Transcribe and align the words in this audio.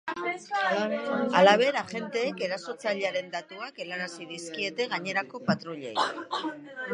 Halaber, 1.41 1.75
agenteek 1.81 2.41
erasotzailearen 2.45 3.29
datuak 3.35 3.83
helarazi 3.85 4.27
dizkiete 4.33 4.89
gainerako 4.95 5.43
patruilei. 5.53 6.09